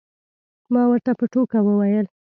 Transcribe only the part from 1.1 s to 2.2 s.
په ټوکه وویل.